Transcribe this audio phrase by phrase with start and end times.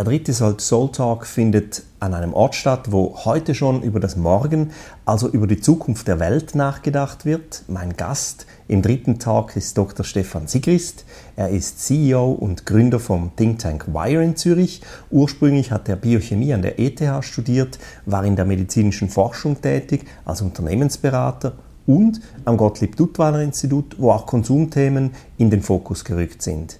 [0.00, 4.70] Der dritte Soul Talk findet an einem Ort statt, wo heute schon über das Morgen,
[5.04, 7.64] also über die Zukunft der Welt nachgedacht wird.
[7.68, 10.06] Mein Gast im dritten Tag ist Dr.
[10.06, 11.04] Stefan Sigrist.
[11.36, 14.80] Er ist CEO und Gründer vom Think Tank Wire in Zürich.
[15.10, 20.40] Ursprünglich hat er Biochemie an der ETH studiert, war in der medizinischen Forschung tätig als
[20.40, 21.52] Unternehmensberater
[21.86, 26.79] und am Gottlieb Duttweiler Institut, wo auch Konsumthemen in den Fokus gerückt sind.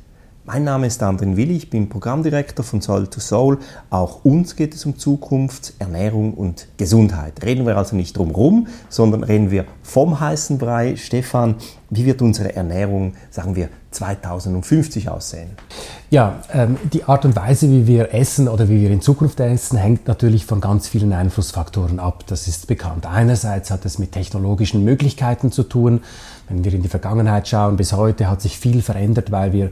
[0.52, 3.58] Mein Name ist Andrin Willi, ich bin Programmdirektor von Soul to Soul.
[3.88, 7.44] Auch uns geht es um Zukunft, Ernährung und Gesundheit.
[7.44, 10.96] Reden wir also nicht drumherum, sondern reden wir vom heißen Brei.
[10.96, 11.54] Stefan,
[11.88, 15.50] wie wird unsere Ernährung, sagen wir, 2050 aussehen?
[16.10, 19.76] Ja, ähm, die Art und Weise, wie wir essen oder wie wir in Zukunft essen,
[19.78, 22.24] hängt natürlich von ganz vielen Einflussfaktoren ab.
[22.26, 23.06] Das ist bekannt.
[23.06, 26.00] Einerseits hat es mit technologischen Möglichkeiten zu tun.
[26.48, 29.70] Wenn wir in die Vergangenheit schauen, bis heute hat sich viel verändert, weil wir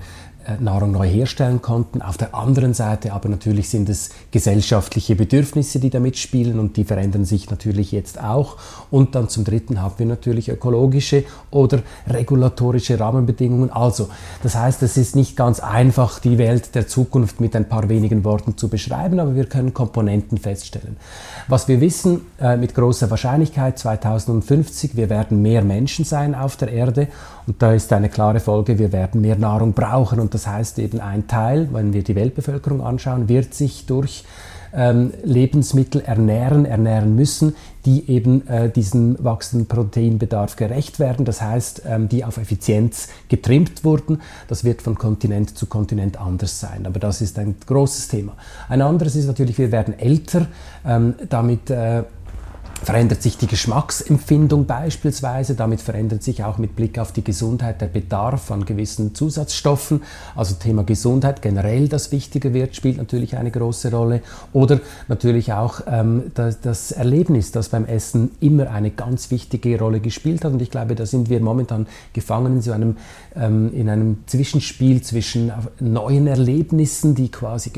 [0.61, 2.03] Nahrung neu herstellen konnten.
[2.03, 6.85] Auf der anderen Seite aber natürlich sind es gesellschaftliche Bedürfnisse, die da mitspielen und die
[6.85, 8.57] verändern sich natürlich jetzt auch.
[8.91, 13.71] Und dann zum Dritten haben wir natürlich ökologische oder regulatorische Rahmenbedingungen.
[13.71, 14.09] Also,
[14.43, 18.25] das heißt, es ist nicht ganz einfach, die Welt der Zukunft mit ein paar wenigen
[18.25, 20.97] Worten zu beschreiben, aber wir können Komponenten feststellen.
[21.49, 26.73] Was wir wissen äh, mit großer Wahrscheinlichkeit 2050, wir werden mehr Menschen sein auf der
[26.73, 27.09] Erde
[27.49, 30.21] und da ist eine klare Folge, wir werden mehr Nahrung brauchen.
[30.21, 34.23] Und das heißt eben ein Teil, wenn wir die Weltbevölkerung anschauen, wird sich durch
[34.73, 41.25] ähm, Lebensmittel ernähren, ernähren müssen, die eben äh, diesem wachsenden Proteinbedarf gerecht werden.
[41.25, 44.21] Das heißt, ähm, die auf Effizienz getrimmt wurden.
[44.47, 46.87] Das wird von Kontinent zu Kontinent anders sein.
[46.87, 48.37] Aber das ist ein großes Thema.
[48.69, 50.47] Ein anderes ist natürlich, wir werden älter.
[50.87, 52.05] Ähm, damit äh,
[52.83, 55.55] verändert sich die Geschmacksempfindung beispielsweise.
[55.55, 60.03] Damit verändert sich auch mit Blick auf die Gesundheit der Bedarf an gewissen Zusatzstoffen.
[60.37, 64.23] Also Thema Gesundheit generell, das wichtiger wird, spielt natürlich eine große Rolle.
[64.53, 70.01] Oder natürlich auch ähm, das, das, Erlebnis, das beim Essen immer eine ganz wichtige Rolle
[70.01, 70.53] gespielt hat.
[70.53, 72.97] Und ich glaube, da sind wir momentan gefangen in so einem,
[73.35, 77.71] ähm, in einem Zwischenspiel zwischen neuen Erlebnissen, die quasi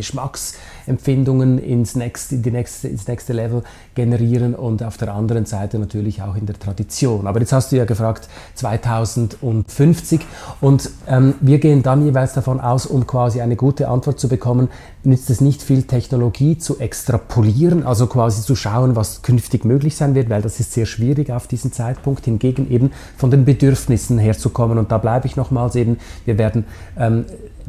[0.91, 3.62] Geschmacksempfindungen ins nächste, die nächste, ins nächste Level
[3.95, 7.27] generieren und auf der anderen Seite natürlich auch in der Tradition.
[7.27, 10.21] Aber jetzt hast du ja gefragt 2050
[10.61, 14.69] und ähm, wir gehen dann jeweils davon aus, um quasi eine gute Antwort zu bekommen,
[15.03, 20.15] nützt es nicht viel Technologie zu extrapolieren, also quasi zu schauen, was künftig möglich sein
[20.15, 22.25] wird, weil das ist sehr schwierig auf diesen Zeitpunkt.
[22.25, 26.65] Hingegen eben von den Bedürfnissen herzukommen und da bleibe ich nochmals eben, wir werden
[26.99, 27.25] ähm,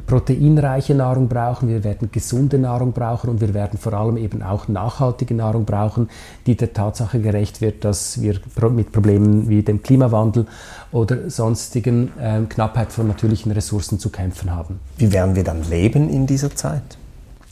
[0.07, 4.67] proteinreiche Nahrung brauchen, wir werden gesunde Nahrung brauchen und wir werden vor allem eben auch
[4.67, 6.09] nachhaltige Nahrung brauchen,
[6.47, 10.47] die der Tatsache gerecht wird, dass wir mit Problemen wie dem Klimawandel
[10.91, 14.79] oder sonstigen äh, Knappheit von natürlichen Ressourcen zu kämpfen haben.
[14.97, 16.97] Wie werden wir dann leben in dieser Zeit?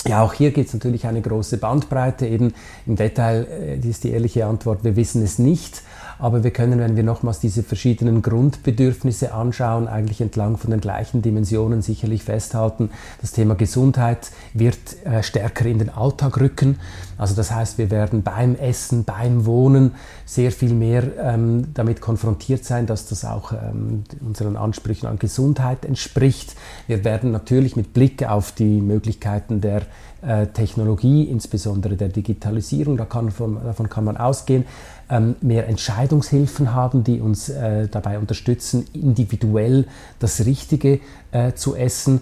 [0.07, 2.25] Ja, auch hier gibt es natürlich eine große Bandbreite.
[2.25, 2.53] Eben
[2.85, 5.81] im Detail äh, ist die ehrliche Antwort, wir wissen es nicht.
[6.19, 11.21] Aber wir können, wenn wir nochmals diese verschiedenen Grundbedürfnisse anschauen, eigentlich entlang von den gleichen
[11.21, 12.89] Dimensionen sicherlich festhalten.
[13.21, 16.79] Das Thema Gesundheit wird äh, stärker in den Alltag rücken.
[17.19, 19.91] Also das heißt, wir werden beim Essen, beim Wohnen
[20.25, 25.83] sehr viel mehr ähm, damit konfrontiert sein, dass das auch ähm, unseren Ansprüchen an Gesundheit
[25.83, 26.55] entspricht.
[26.87, 29.81] Wir werden natürlich mit Blick auf die Möglichkeiten der
[30.21, 34.65] äh, Technologie, insbesondere der Digitalisierung, da kann von, davon kann man ausgehen,
[35.09, 39.87] ähm, mehr Entscheidungshilfen haben, die uns äh, dabei unterstützen, individuell
[40.19, 40.99] das Richtige
[41.31, 42.21] äh, zu essen.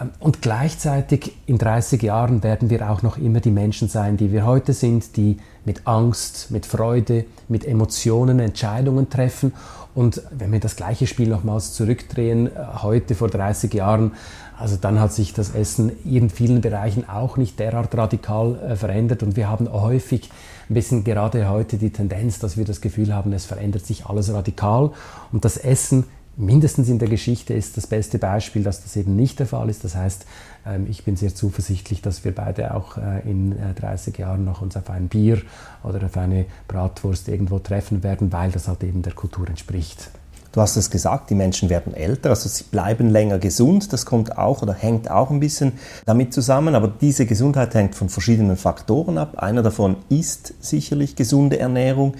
[0.00, 4.32] Ähm, und gleichzeitig in 30 Jahren werden wir auch noch immer die Menschen sein, die
[4.32, 9.52] wir heute sind, die mit Angst, mit Freude, mit Emotionen Entscheidungen treffen.
[9.94, 12.50] Und wenn wir das gleiche Spiel nochmals zurückdrehen, äh,
[12.82, 14.12] heute vor 30 Jahren,
[14.56, 19.22] also dann hat sich das Essen in vielen Bereichen auch nicht derart radikal äh, verändert
[19.22, 20.30] und wir haben häufig
[20.68, 24.32] ein bisschen gerade heute die Tendenz, dass wir das Gefühl haben, es verändert sich alles
[24.32, 24.92] radikal
[25.32, 26.04] und das Essen
[26.36, 29.84] mindestens in der Geschichte ist das beste Beispiel, dass das eben nicht der Fall ist.
[29.84, 30.26] Das heißt,
[30.66, 34.62] ähm, ich bin sehr zuversichtlich, dass wir beide auch äh, in 30 äh, Jahren noch
[34.62, 35.42] uns auf ein Bier
[35.82, 40.10] oder auf eine Bratwurst irgendwo treffen werden, weil das halt eben der Kultur entspricht.
[40.54, 43.92] Du hast es gesagt, die Menschen werden älter, also sie bleiben länger gesund.
[43.92, 45.72] Das kommt auch oder hängt auch ein bisschen
[46.06, 46.76] damit zusammen.
[46.76, 49.38] Aber diese Gesundheit hängt von verschiedenen Faktoren ab.
[49.38, 52.14] Einer davon ist sicherlich gesunde Ernährung.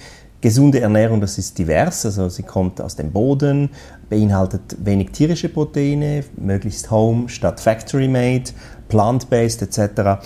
[0.44, 3.70] Gesunde Ernährung, das ist divers, also sie kommt aus dem Boden,
[4.10, 8.50] beinhaltet wenig tierische Proteine, möglichst home statt factory made,
[8.90, 10.22] plant-based etc.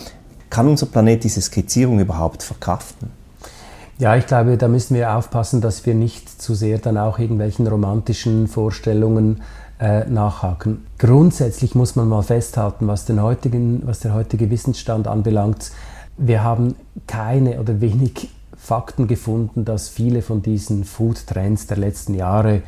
[0.50, 3.10] Kann unser Planet diese Skizzierung überhaupt verkraften?
[4.00, 7.68] Ja, ich glaube, da müssen wir aufpassen, dass wir nicht zu sehr dann auch irgendwelchen
[7.68, 9.42] romantischen Vorstellungen
[9.78, 10.84] äh, nachhaken.
[10.98, 15.70] Grundsätzlich muss man mal festhalten, was, den heutigen, was der heutige Wissensstand anbelangt.
[16.16, 16.74] Wir haben
[17.06, 22.62] keine oder wenig Fakten gefunden, dass viele von diesen Food-Trends der letzten Jahre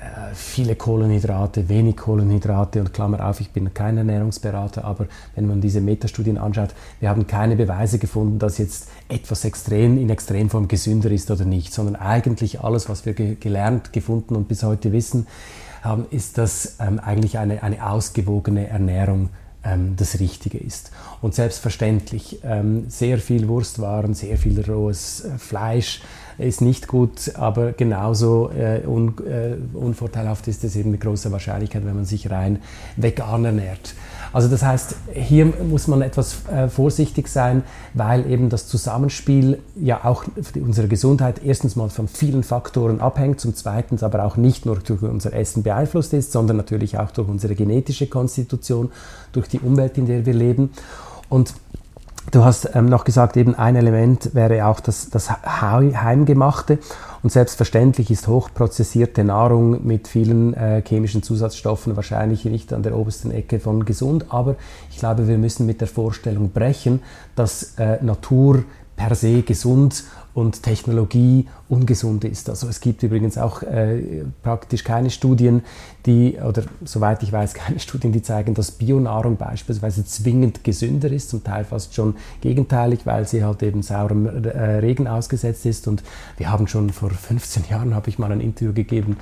[0.00, 5.60] äh, viele Kohlenhydrate, wenig Kohlenhydrate und Klammer auf, ich bin kein Ernährungsberater, aber wenn man
[5.60, 6.70] diese Metastudien anschaut,
[7.00, 11.74] wir haben keine Beweise gefunden, dass jetzt etwas extrem in Extremform gesünder ist oder nicht,
[11.74, 15.26] sondern eigentlich alles, was wir ge gelernt, gefunden und bis heute wissen,
[15.82, 19.30] haben, ist, dass ähm, eigentlich eine, eine ausgewogene Ernährung
[19.96, 20.90] das Richtige ist.
[21.20, 26.00] Und selbstverständlich, ähm, sehr viel Wurstwaren, sehr viel rohes äh, Fleisch,
[26.38, 31.84] ist nicht gut, aber genauso äh, un, äh, unvorteilhaft ist es eben mit großer Wahrscheinlichkeit,
[31.84, 32.60] wenn man sich rein
[32.96, 33.94] vegan ernährt.
[34.32, 37.62] Also das heißt, hier muss man etwas äh, vorsichtig sein,
[37.94, 40.24] weil eben das Zusammenspiel ja auch
[40.54, 45.02] unsere Gesundheit erstens mal von vielen Faktoren abhängt, zum zweiten aber auch nicht nur durch
[45.02, 48.92] unser Essen beeinflusst ist, sondern natürlich auch durch unsere genetische Konstitution,
[49.32, 50.70] durch die Umwelt, in der wir leben.
[51.28, 51.54] Und
[52.30, 56.78] Du hast ähm, noch gesagt, eben ein Element wäre auch das, das Heimgemachte.
[57.22, 63.30] Und selbstverständlich ist hochprozessierte Nahrung mit vielen äh, chemischen Zusatzstoffen wahrscheinlich nicht an der obersten
[63.30, 64.26] Ecke von gesund.
[64.28, 64.56] Aber
[64.90, 67.00] ich glaube, wir müssen mit der Vorstellung brechen,
[67.34, 68.64] dass äh, Natur
[68.98, 70.04] per se gesund
[70.34, 72.50] und Technologie ungesund ist.
[72.50, 75.62] Also es gibt übrigens auch äh, praktisch keine Studien,
[76.04, 81.30] die, oder soweit ich weiß, keine Studien, die zeigen, dass Bionahrung beispielsweise zwingend gesünder ist,
[81.30, 84.48] zum Teil fast schon gegenteilig, weil sie halt eben saurem äh,
[84.78, 85.86] Regen ausgesetzt ist.
[85.86, 86.02] Und
[86.36, 89.16] wir haben schon vor 15 Jahren, habe ich mal ein Interview gegeben,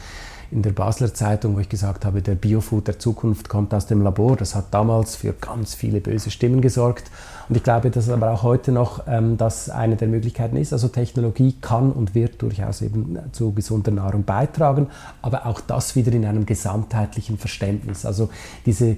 [0.51, 4.01] in der Basler Zeitung, wo ich gesagt habe, der Biofood der Zukunft kommt aus dem
[4.03, 4.37] Labor.
[4.37, 7.11] Das hat damals für ganz viele böse Stimmen gesorgt.
[7.49, 10.73] Und ich glaube, dass aber auch heute noch ähm, das eine der Möglichkeiten ist.
[10.73, 14.89] Also Technologie kann und wird durchaus eben zu gesunder Nahrung beitragen,
[15.23, 18.05] aber auch das wieder in einem gesamtheitlichen Verständnis.
[18.05, 18.31] Also
[18.65, 18.97] diese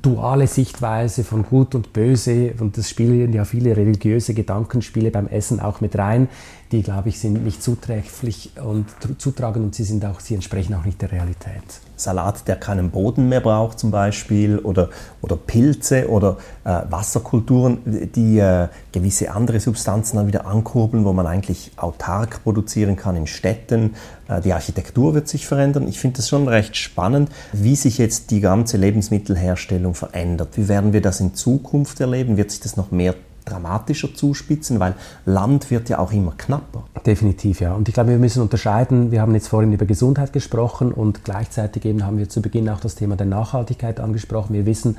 [0.00, 5.60] duale Sichtweise von Gut und Böse, und das spielen ja viele religiöse Gedankenspiele beim Essen
[5.60, 6.28] auch mit rein,
[6.70, 8.86] die, glaube ich, sind nicht zuträglich und
[9.18, 11.62] zutragend und sie, sind auch, sie entsprechen auch nicht der Realität.
[12.02, 14.90] Salat, der keinen Boden mehr braucht zum Beispiel, oder,
[15.20, 17.78] oder Pilze oder äh, Wasserkulturen,
[18.14, 23.26] die äh, gewisse andere Substanzen dann wieder ankurbeln, wo man eigentlich autark produzieren kann in
[23.26, 23.94] Städten.
[24.28, 25.88] Äh, die Architektur wird sich verändern.
[25.88, 30.50] Ich finde das schon recht spannend, wie sich jetzt die ganze Lebensmittelherstellung verändert.
[30.56, 32.36] Wie werden wir das in Zukunft erleben?
[32.36, 34.94] Wird sich das noch mehr dramatischer zuspitzen, weil
[35.26, 36.84] Land wird ja auch immer knapper.
[37.04, 37.74] Definitiv, ja.
[37.74, 39.10] Und ich glaube, wir müssen unterscheiden.
[39.10, 42.80] Wir haben jetzt vorhin über Gesundheit gesprochen und gleichzeitig eben haben wir zu Beginn auch
[42.80, 44.54] das Thema der Nachhaltigkeit angesprochen.
[44.54, 44.96] Wir wissen,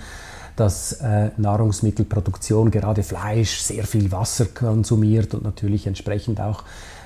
[0.55, 6.63] dass äh, Nahrungsmittelproduktion, gerade Fleisch, sehr viel Wasser konsumiert und natürlich entsprechend auch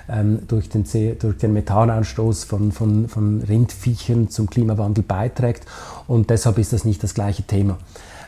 [0.10, 0.86] ähm, durch, den,
[1.19, 5.66] durch den Methanausstoß von, von, von Rindviechern zum Klimawandel beiträgt.
[6.07, 7.78] Und deshalb ist das nicht das gleiche Thema.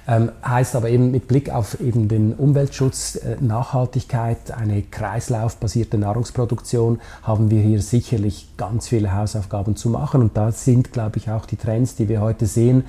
[0.09, 6.99] Ähm, heißt aber eben mit Blick auf eben den Umweltschutz, äh, Nachhaltigkeit, eine kreislaufbasierte Nahrungsproduktion,
[7.21, 10.21] haben wir hier sicherlich ganz viele Hausaufgaben zu machen.
[10.21, 12.85] Und da sind, glaube ich, auch die Trends, die wir heute sehen,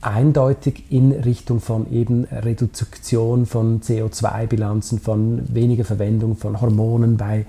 [0.00, 7.44] eindeutig in Richtung von eben Reduktion von CO2-Bilanzen, von weniger Verwendung von Hormonen bei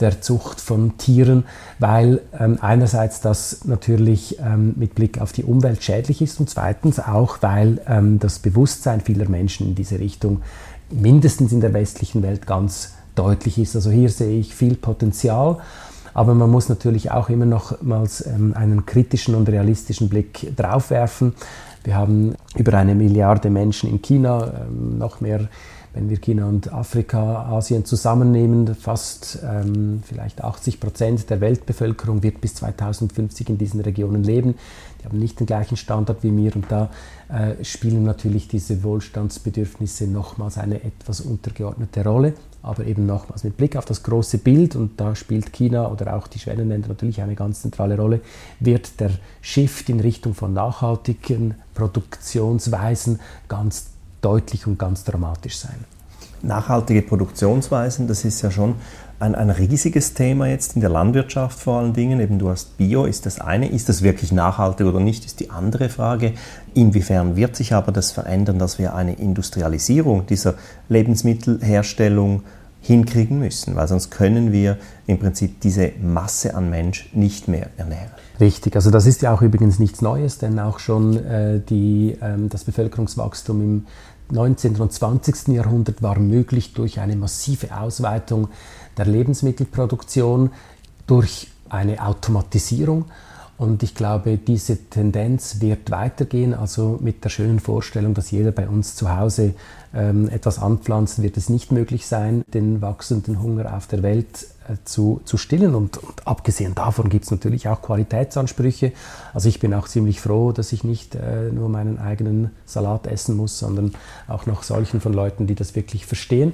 [0.00, 1.44] der Zucht von Tieren,
[1.78, 6.98] weil ähm, einerseits das natürlich ähm, mit Blick auf die Umwelt schädlich ist und zweitens
[6.98, 10.42] auch, weil ähm, das Bewusstsein vieler Menschen in diese Richtung
[10.90, 13.76] mindestens in der westlichen Welt ganz deutlich ist.
[13.76, 15.58] Also hier sehe ich viel Potenzial.
[16.12, 21.34] Aber man muss natürlich auch immer nochmals ähm, einen kritischen und realistischen Blick drauf werfen.
[21.84, 25.48] Wir haben über eine Milliarde Menschen in China, ähm, noch mehr
[25.92, 32.40] wenn wir China und Afrika, Asien zusammennehmen, fast ähm, vielleicht 80 Prozent der Weltbevölkerung wird
[32.40, 34.54] bis 2050 in diesen Regionen leben.
[35.00, 36.90] Die haben nicht den gleichen Standard wie wir und da
[37.28, 42.34] äh, spielen natürlich diese Wohlstandsbedürfnisse nochmals eine etwas untergeordnete Rolle.
[42.62, 46.26] Aber eben nochmals mit Blick auf das große Bild, und da spielt China oder auch
[46.26, 48.20] die Schwellenländer natürlich eine ganz zentrale Rolle,
[48.60, 53.18] wird der Shift in Richtung von nachhaltigen Produktionsweisen
[53.48, 53.86] ganz
[54.20, 55.84] deutlich und ganz dramatisch sein.
[56.42, 58.76] Nachhaltige Produktionsweisen, das ist ja schon
[59.20, 62.20] ein, ein riesiges Thema jetzt in der Landwirtschaft vor allen Dingen.
[62.20, 63.68] Eben du hast Bio, ist das eine.
[63.68, 66.32] Ist das wirklich nachhaltig oder nicht, ist die andere Frage.
[66.74, 70.54] Inwiefern wird sich aber das verändern, dass wir eine Industrialisierung dieser
[70.88, 72.42] Lebensmittelherstellung
[72.82, 78.10] hinkriegen müssen, weil sonst können wir im Prinzip diese Masse an Mensch nicht mehr ernähren.
[78.40, 82.48] Richtig, also das ist ja auch übrigens nichts Neues, denn auch schon äh, die, ähm,
[82.48, 83.86] das Bevölkerungswachstum im
[84.32, 84.76] 19.
[84.76, 85.48] und 20.
[85.48, 88.48] Jahrhundert war möglich durch eine massive Ausweitung
[88.96, 90.50] der Lebensmittelproduktion,
[91.06, 93.06] durch eine Automatisierung.
[93.60, 96.54] Und ich glaube, diese Tendenz wird weitergehen.
[96.54, 99.54] Also mit der schönen Vorstellung, dass jeder bei uns zu Hause
[99.94, 104.46] ähm, etwas anpflanzt, wird es nicht möglich sein, den wachsenden Hunger auf der Welt
[104.84, 105.74] zu, zu stillen.
[105.74, 108.92] Und, und abgesehen davon gibt es natürlich auch Qualitätsansprüche.
[109.34, 113.36] Also ich bin auch ziemlich froh, dass ich nicht äh, nur meinen eigenen Salat essen
[113.36, 113.92] muss, sondern
[114.28, 116.52] auch noch solchen von Leuten, die das wirklich verstehen.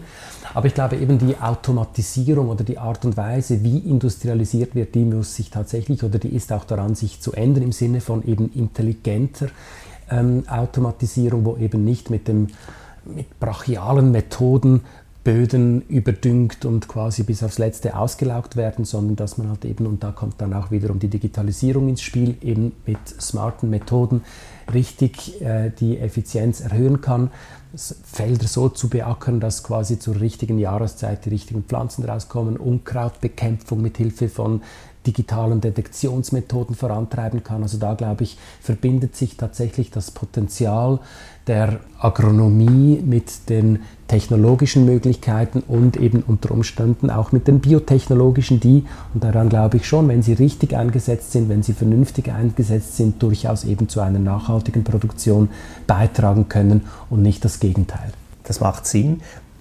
[0.54, 5.04] Aber ich glaube eben die Automatisierung oder die Art und Weise, wie industrialisiert wird, die
[5.04, 8.52] muss sich tatsächlich oder die ist auch daran, sich zu ändern im Sinne von eben
[8.52, 9.49] intelligenter
[10.11, 12.49] ähm, Automatisierung, wo eben nicht mit dem
[13.06, 14.82] mit brachialen Methoden
[15.26, 20.04] Böden überdüngt und quasi bis aufs Letzte ausgelaugt werden, sondern dass man halt eben, und
[20.04, 24.23] da kommt dann auch wiederum die Digitalisierung ins Spiel, eben mit smarten Methoden
[24.73, 27.33] richtig äh, die Effizienz erhöhen kann,
[27.75, 33.97] Felder so zu beackern, dass quasi zur richtigen Jahreszeit die richtigen Pflanzen rauskommen, Unkrautbekämpfung mit
[33.97, 34.62] Hilfe von
[35.09, 37.62] digitalen Detektionsmethoden vorantreiben kann.
[37.62, 41.00] Also da glaube ich, verbindet sich tatsächlich das Potenzial
[41.46, 48.84] der Agronomie mit den technologischen Möglichkeiten und eben unter Umständen auch mit den biotechnologischen, die,
[49.14, 53.22] und daran glaube ich schon, wenn sie richtig eingesetzt sind, wenn sie vernünftig eingesetzt sind,
[53.22, 55.48] durchaus eben zu einer nachhaltigen Produktion
[55.86, 58.12] beitragen können und nicht das Gegenteil.
[58.44, 59.20] Das macht Sinn.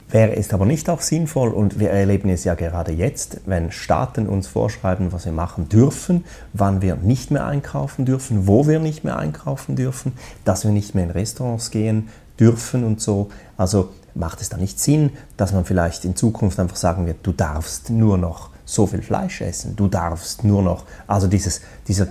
[0.10, 4.28] Wäre es aber nicht auch sinnvoll, und wir erleben es ja gerade jetzt, wenn Staaten
[4.28, 9.04] uns vorschreiben, was wir machen dürfen, wann wir nicht mehr einkaufen dürfen, wo wir nicht
[9.04, 12.10] mehr einkaufen dürfen, dass wir nicht mehr in Restaurants gehen
[12.40, 13.30] dürfen und so.
[13.58, 17.32] Also macht es da nicht Sinn, dass man vielleicht in Zukunft einfach sagen wird, du
[17.32, 22.08] darfst nur noch so viel Fleisch essen, du darfst nur noch, also dieses, dieser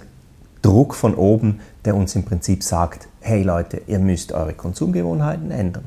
[0.63, 5.85] Druck von oben, der uns im Prinzip sagt, hey Leute, ihr müsst eure Konsumgewohnheiten ändern.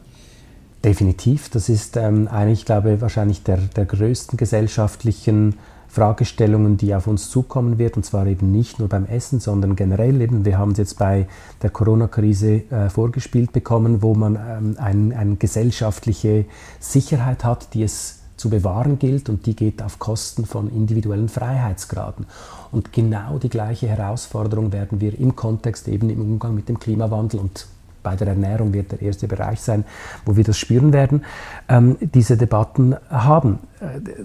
[0.83, 1.49] Definitiv.
[1.49, 2.29] Das ist ähm,
[2.65, 5.55] glaube ich, wahrscheinlich der, der größten gesellschaftlichen
[5.87, 7.97] Fragestellungen, die auf uns zukommen wird.
[7.97, 10.45] Und zwar eben nicht nur beim Essen, sondern generell eben.
[10.45, 11.27] Wir haben es jetzt bei
[11.61, 16.45] der Corona-Krise äh, vorgespielt bekommen, wo man ähm, ein, eine gesellschaftliche
[16.79, 22.27] Sicherheit hat, die es zu bewahren gilt und die geht auf Kosten von individuellen Freiheitsgraden.
[22.71, 27.39] Und genau die gleiche Herausforderung werden wir im Kontext eben im Umgang mit dem Klimawandel
[27.39, 27.65] und
[28.07, 29.83] bei der Ernährung wird der erste Bereich sein,
[30.25, 31.25] wo wir das spüren werden,
[31.67, 33.59] ähm, diese Debatten haben.
[33.81, 34.23] Äh,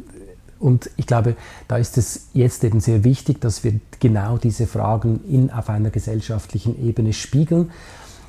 [0.60, 1.34] und ich glaube,
[1.66, 5.90] da ist es jetzt eben sehr wichtig, dass wir genau diese Fragen in, auf einer
[5.90, 7.72] gesellschaftlichen Ebene spiegeln.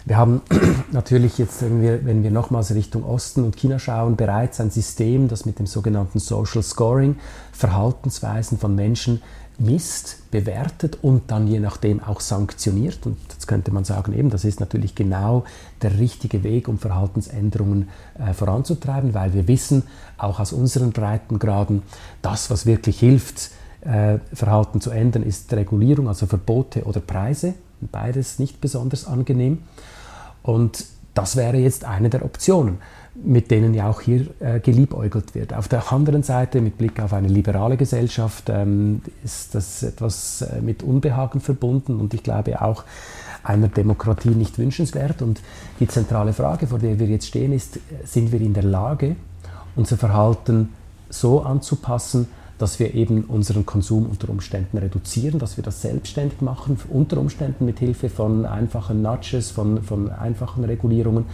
[0.05, 0.41] Wir haben
[0.91, 5.27] natürlich jetzt, wenn wir, wenn wir nochmals Richtung Osten und China schauen, bereits ein System,
[5.27, 7.17] das mit dem sogenannten Social Scoring
[7.51, 9.22] Verhaltensweisen von Menschen
[9.60, 13.05] misst, bewertet und dann je nachdem auch sanktioniert.
[13.05, 15.43] Und jetzt könnte man sagen, eben, das ist natürlich genau
[15.81, 19.83] der richtige Weg, um Verhaltensänderungen äh, voranzutreiben, weil wir wissen,
[20.17, 21.83] auch aus unseren Breitengraden,
[22.22, 27.53] das, was wirklich hilft, äh, Verhalten zu ändern, ist Regulierung, also Verbote oder Preise.
[27.91, 29.60] Beides nicht besonders angenehm.
[30.41, 32.79] Und das wäre jetzt eine der Optionen
[33.15, 35.53] mit denen ja auch hier äh, geliebäugelt wird.
[35.53, 40.62] Auf der anderen Seite, mit Blick auf eine liberale Gesellschaft, ähm, ist das etwas äh,
[40.62, 42.84] mit Unbehagen verbunden und ich glaube auch
[43.43, 45.22] einer Demokratie nicht wünschenswert.
[45.22, 45.41] Und
[45.79, 49.15] die zentrale Frage, vor der wir jetzt stehen, ist, sind wir in der Lage,
[49.75, 50.70] unser Verhalten
[51.10, 52.27] so anzupassen,
[52.58, 57.65] dass wir eben unseren Konsum unter Umständen reduzieren, dass wir das selbstständig machen, unter Umständen
[57.65, 61.25] mit Hilfe von einfachen Nudges, von, von einfachen Regulierungen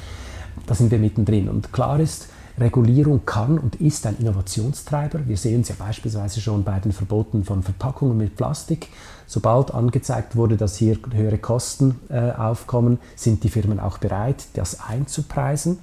[0.65, 1.49] da sind wir mittendrin.
[1.49, 5.27] Und klar ist, Regulierung kann und ist ein Innovationstreiber.
[5.27, 8.89] Wir sehen es ja beispielsweise schon bei den Verboten von Verpackungen mit Plastik.
[9.27, 14.81] Sobald angezeigt wurde, dass hier höhere Kosten äh, aufkommen, sind die Firmen auch bereit, das
[14.81, 15.79] einzupreisen.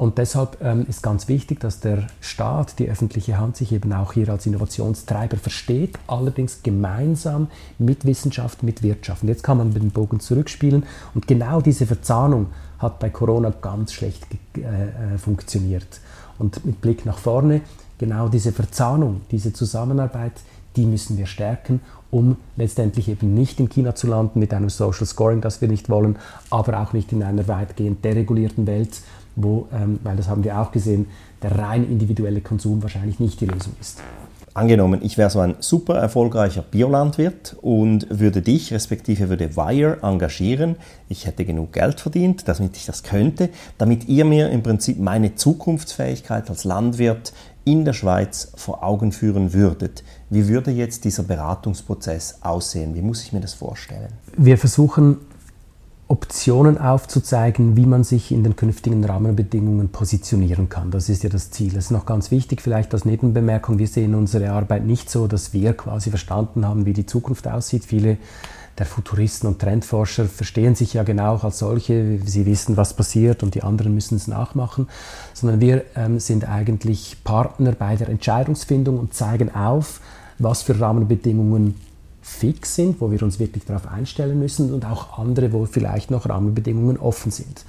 [0.00, 4.14] Und deshalb ähm, ist ganz wichtig, dass der Staat, die öffentliche Hand sich eben auch
[4.14, 7.48] hier als Innovationstreiber versteht, allerdings gemeinsam
[7.78, 9.22] mit Wissenschaft, mit Wirtschaft.
[9.22, 12.46] Und jetzt kann man den Bogen zurückspielen und genau diese Verzahnung
[12.80, 14.60] hat bei Corona ganz schlecht äh,
[15.14, 16.00] äh, funktioniert.
[16.38, 17.60] Und mit Blick nach vorne,
[17.98, 20.32] genau diese Verzahnung, diese Zusammenarbeit,
[20.76, 25.06] die müssen wir stärken, um letztendlich eben nicht in China zu landen mit einem Social
[25.06, 26.16] Scoring, das wir nicht wollen,
[26.48, 29.00] aber auch nicht in einer weitgehend deregulierten Welt,
[29.36, 31.06] wo, ähm, weil das haben wir auch gesehen,
[31.42, 34.00] der rein individuelle Konsum wahrscheinlich nicht die Lösung ist.
[34.60, 40.76] Angenommen, ich wäre so ein super erfolgreicher Biolandwirt und würde dich, respektive würde Wire engagieren.
[41.08, 43.48] Ich hätte genug Geld verdient, damit ich das könnte,
[43.78, 47.32] damit ihr mir im Prinzip meine Zukunftsfähigkeit als Landwirt
[47.64, 50.04] in der Schweiz vor Augen führen würdet.
[50.28, 52.94] Wie würde jetzt dieser Beratungsprozess aussehen?
[52.94, 54.12] Wie muss ich mir das vorstellen?
[54.36, 55.16] Wir versuchen
[56.10, 60.90] Optionen aufzuzeigen, wie man sich in den künftigen Rahmenbedingungen positionieren kann.
[60.90, 61.76] Das ist ja das Ziel.
[61.76, 65.52] Es ist noch ganz wichtig, vielleicht als Nebenbemerkung, wir sehen unsere Arbeit nicht so, dass
[65.52, 67.84] wir quasi verstanden haben, wie die Zukunft aussieht.
[67.84, 68.16] Viele
[68.76, 72.18] der Futuristen und Trendforscher verstehen sich ja genau als solche.
[72.24, 74.88] Sie wissen, was passiert und die anderen müssen es nachmachen.
[75.32, 80.00] Sondern wir ähm, sind eigentlich Partner bei der Entscheidungsfindung und zeigen auf,
[80.40, 81.76] was für Rahmenbedingungen
[82.30, 86.28] fix sind, wo wir uns wirklich darauf einstellen müssen und auch andere, wo vielleicht noch
[86.28, 87.64] Rahmenbedingungen offen sind.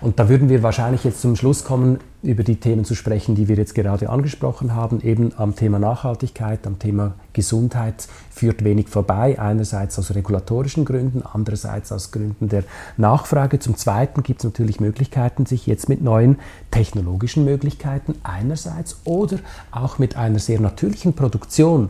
[0.00, 3.48] Und da würden wir wahrscheinlich jetzt zum Schluss kommen, über die Themen zu sprechen, die
[3.48, 5.00] wir jetzt gerade angesprochen haben.
[5.00, 9.38] Eben am Thema Nachhaltigkeit, am Thema Gesundheit führt wenig vorbei.
[9.38, 12.64] Einerseits aus regulatorischen Gründen, andererseits aus Gründen der
[12.98, 13.60] Nachfrage.
[13.60, 16.36] Zum Zweiten gibt es natürlich Möglichkeiten, sich jetzt mit neuen
[16.70, 19.38] technologischen Möglichkeiten einerseits oder
[19.70, 21.88] auch mit einer sehr natürlichen Produktion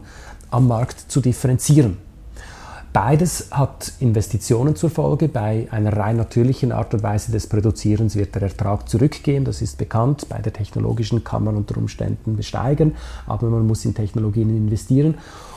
[0.51, 2.04] am Markt zu differenzieren.
[2.95, 5.27] Beides hat Investitionen zur Folge.
[5.27, 9.45] Bei einer rein natürlichen Art und Weise des Produzierens wird der Ertrag zurückgehen.
[9.45, 10.29] Das ist bekannt.
[10.29, 12.95] Bei der technologischen kann man unter Umständen besteigern,
[13.27, 15.17] aber man muss in Technologien investieren.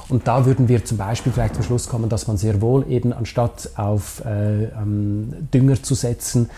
[0.10, 3.14] Und da würden wir zum Beispiel vielleicht zum Schluss kommen, dass man sehr wohl eben
[3.14, 6.50] anstatt auf äh, ähm, Dünger zu setzen,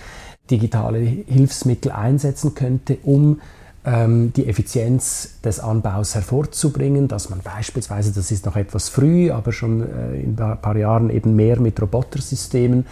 [0.50, 3.42] digitale Hilfsmittel einsetzen könnte, um
[3.92, 9.82] die Effizienz des Anbaus hervorzubringen, dass man beispielsweise, das ist noch etwas früh, aber schon
[9.82, 12.86] äh, in ein paar Jahren eben mehr mit Robotersystemen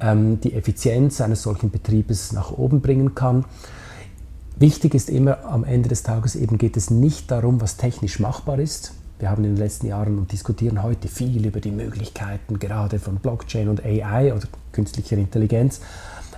[0.00, 3.44] ähm, die Effizienz eines solchen Betriebes nach oben bringen kann.
[4.58, 8.58] Wichtig ist immer am Ende des Tages eben geht es nicht darum, was technisch machbar
[8.58, 8.92] ist.
[9.18, 13.16] Wir haben in den letzten Jahren und diskutieren heute viel über die Möglichkeiten gerade von
[13.16, 15.80] Blockchain und AI oder künstlicher Intelligenz.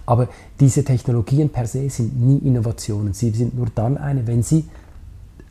[0.08, 3.12] Aber diese Technologien per se sind nie Innovationen.
[3.12, 4.64] Sie sind nur dann eine, wenn sie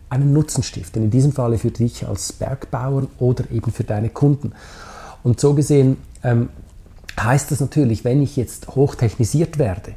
[0.10, 1.04] einen Nutzen stiften.
[1.04, 4.54] In diesem Falle für dich als Bergbauer oder eben für deine Kunden.
[5.22, 6.50] Und so gesehen ähm,
[7.20, 9.94] heißt das natürlich, wenn ich jetzt hochtechnisiert werde,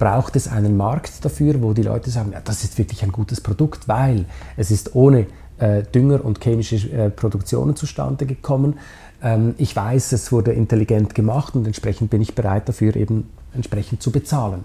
[0.00, 3.40] braucht es einen Markt dafür, wo die Leute sagen, ja, das ist wirklich ein gutes
[3.40, 4.24] Produkt, weil
[4.56, 5.26] es ist ohne
[5.58, 8.80] äh, Dünger und chemische äh, Produktionen zustande gekommen.
[9.22, 14.02] Ähm, ich weiß, es wurde intelligent gemacht und entsprechend bin ich bereit dafür eben entsprechend
[14.02, 14.64] zu bezahlen.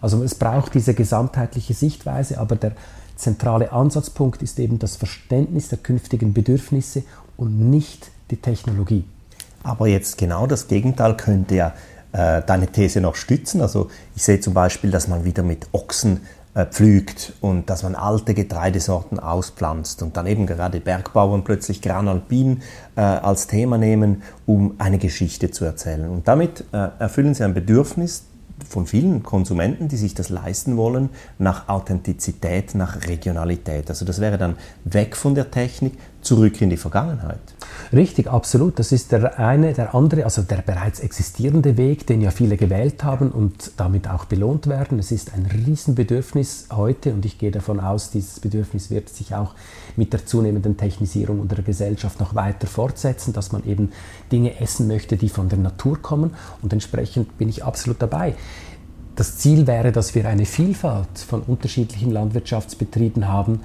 [0.00, 2.72] Also es braucht diese gesamtheitliche Sichtweise, aber der
[3.16, 7.04] zentrale Ansatzpunkt ist eben das Verständnis der künftigen Bedürfnisse
[7.36, 9.04] und nicht die Technologie.
[9.62, 11.72] Aber jetzt genau das Gegenteil könnte ja
[12.12, 13.60] äh, deine These noch stützen.
[13.60, 16.20] Also ich sehe zum Beispiel, dass man wieder mit Ochsen
[16.54, 22.08] äh, pflügt und dass man alte Getreidesorten auspflanzt und dann eben gerade Bergbauern plötzlich Gran
[22.08, 22.62] Alpin
[22.94, 26.08] äh, als Thema nehmen, um eine Geschichte zu erzählen.
[26.10, 28.24] Und damit äh, erfüllen sie ein Bedürfnis
[28.68, 33.88] von vielen Konsumenten, die sich das leisten wollen, nach Authentizität, nach Regionalität.
[33.88, 37.40] Also das wäre dann weg von der Technik, zurück in die Vergangenheit.
[37.92, 38.78] Richtig, absolut.
[38.78, 43.04] Das ist der eine, der andere, also der bereits existierende Weg, den ja viele gewählt
[43.04, 44.98] haben und damit auch belohnt werden.
[44.98, 49.54] Es ist ein Riesenbedürfnis heute und ich gehe davon aus, dieses Bedürfnis wird sich auch
[49.96, 53.92] mit der zunehmenden Technisierung unserer Gesellschaft noch weiter fortsetzen, dass man eben
[54.32, 58.34] Dinge essen möchte, die von der Natur kommen und entsprechend bin ich absolut dabei.
[59.16, 63.60] Das Ziel wäre, dass wir eine Vielfalt von unterschiedlichen Landwirtschaftsbetrieben haben,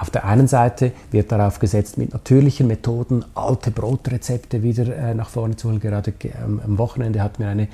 [0.00, 5.28] auf der einen Seite wird darauf gesetzt, mit natürlichen Methoden alte Brotrezepte wieder äh, nach
[5.28, 5.78] vorne zu holen.
[5.78, 7.68] Gerade ähm, am Wochenende hat mir eine,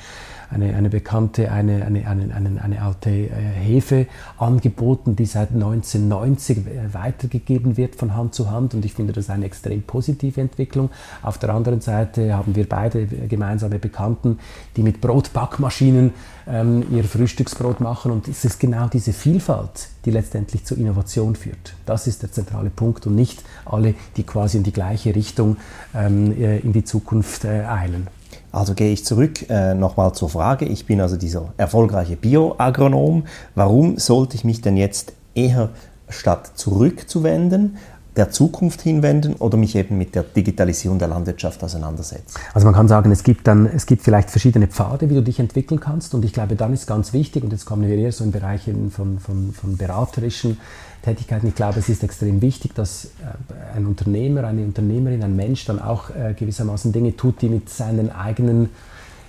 [0.50, 4.06] eine, eine Bekannte eine, eine, eine, eine, eine alte äh, Hefe
[4.38, 8.74] angeboten, die seit 1990 äh, weitergegeben wird von Hand zu Hand.
[8.74, 10.90] Und ich finde das eine extrem positive Entwicklung.
[11.22, 14.38] Auf der anderen Seite haben wir beide gemeinsame Bekannten,
[14.76, 16.12] die mit Brotbackmaschinen
[16.46, 18.12] ähm, ihr Frühstücksbrot machen.
[18.12, 21.74] Und es ist genau diese Vielfalt, die letztendlich zur Innovation führt.
[21.84, 25.56] Das ist der zentrale Punkt und nicht alle, die quasi in die gleiche Richtung
[25.94, 28.08] ähm, äh, in die Zukunft äh, eilen.
[28.52, 30.64] Also gehe ich zurück äh, nochmal zur Frage.
[30.64, 33.24] Ich bin also dieser erfolgreiche Bioagronom.
[33.54, 35.70] Warum sollte ich mich denn jetzt eher
[36.08, 37.76] statt zurückzuwenden
[38.16, 42.38] der Zukunft hinwenden oder mich eben mit der Digitalisierung der Landwirtschaft auseinandersetzen?
[42.54, 45.38] Also man kann sagen, es gibt dann, es gibt vielleicht verschiedene Pfade, wie du dich
[45.38, 48.24] entwickeln kannst und ich glaube, dann ist ganz wichtig und jetzt kommen wir eher so
[48.24, 50.58] in Bereiche von, von, von beraterischen
[51.02, 51.46] Tätigkeiten.
[51.46, 55.80] Ich glaube, es ist extrem wichtig, dass äh, ein Unternehmer, eine Unternehmerin, ein Mensch dann
[55.80, 58.70] auch äh, gewissermaßen Dinge tut, die mit seinen eigenen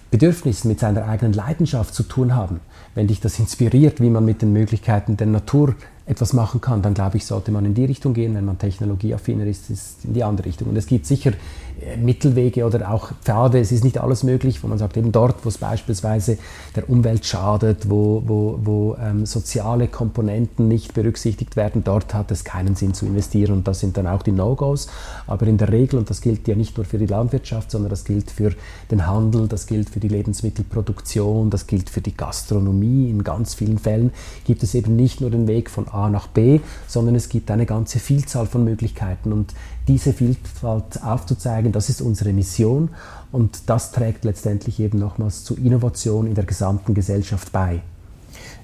[0.09, 2.61] Bedürfnissen, mit seiner eigenen Leidenschaft zu tun haben.
[2.95, 5.75] Wenn dich das inspiriert, wie man mit den Möglichkeiten der Natur
[6.07, 8.33] etwas machen kann, dann glaube ich, sollte man in die Richtung gehen.
[8.33, 10.69] Wenn man technologieaffiner ist, ist in die andere Richtung.
[10.69, 11.33] Und es gibt sicher
[11.81, 13.59] äh, Mittelwege oder auch Pfade.
[13.59, 16.37] Es ist nicht alles möglich, wo man sagt, eben dort, wo es beispielsweise
[16.75, 22.45] der Umwelt schadet, wo, wo, wo ähm, soziale Komponenten nicht berücksichtigt werden, dort hat es
[22.45, 23.51] keinen Sinn zu investieren.
[23.51, 24.87] Und das sind dann auch die No-Gos.
[25.27, 28.05] Aber in der Regel, und das gilt ja nicht nur für die Landwirtschaft, sondern das
[28.05, 28.53] gilt für
[28.89, 33.09] den Handel, das gilt für die Lebensmittelproduktion, das gilt für die Gastronomie.
[33.09, 34.11] In ganz vielen Fällen
[34.45, 37.65] gibt es eben nicht nur den Weg von A nach B, sondern es gibt eine
[37.65, 39.33] ganze Vielzahl von Möglichkeiten.
[39.33, 39.53] Und
[39.87, 42.89] diese Vielfalt aufzuzeigen, das ist unsere Mission.
[43.31, 47.81] Und das trägt letztendlich eben nochmals zu Innovation in der gesamten Gesellschaft bei.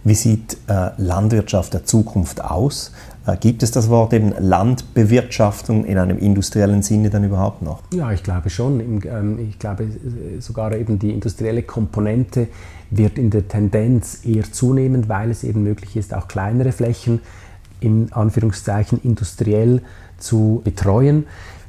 [0.04, 2.92] Wie sieht äh, Landwirtschaft der Zukunft aus?
[3.26, 7.82] Äh, gibt es das Wort eben Landbewirtschaftung in einem industriellen Sinne dann überhaupt noch?
[7.94, 8.80] Ja, ich glaube schon.
[9.06, 9.88] Ähm, ich glaube
[10.40, 12.48] sogar eben die industrielle Komponente
[12.90, 17.22] wird in der Tendenz eher zunehmen, weil es eben möglich ist, auch kleinere Flächen
[17.80, 19.82] in Anführungszeichen industriell
[20.18, 21.26] zu betreuen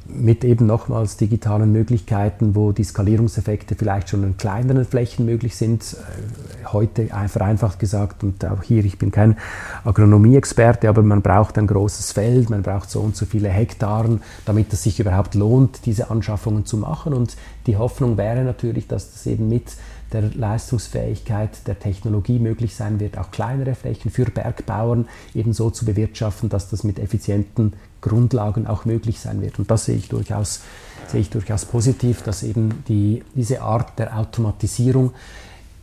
[0.07, 5.83] mit eben nochmals digitalen Möglichkeiten, wo die Skalierungseffekte vielleicht schon in kleineren Flächen möglich sind.
[5.93, 9.37] Äh, heute vereinfacht gesagt, und auch hier, ich bin kein
[9.83, 14.71] Agronomie-Experte, aber man braucht ein großes Feld, man braucht so und so viele Hektaren, damit
[14.73, 17.13] es sich überhaupt lohnt, diese Anschaffungen zu machen.
[17.13, 19.71] Und die Hoffnung wäre natürlich, dass das eben mit
[20.13, 26.49] der Leistungsfähigkeit der Technologie möglich sein wird, auch kleinere Flächen für Bergbauern ebenso zu bewirtschaften,
[26.49, 29.59] dass das mit effizienten Grundlagen auch möglich sein wird.
[29.59, 30.61] Und das sehe ich durchaus,
[31.07, 35.11] sehe ich durchaus positiv, dass eben die, diese Art der Automatisierung